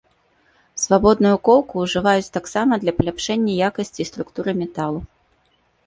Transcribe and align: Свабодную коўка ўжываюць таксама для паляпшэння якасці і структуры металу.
Свабодную 0.83 1.33
коўка 1.49 1.73
ўжываюць 1.85 2.33
таксама 2.39 2.73
для 2.87 2.97
паляпшэння 2.99 3.61
якасці 3.71 3.99
і 4.05 4.11
структуры 4.15 4.51
металу. 4.65 4.99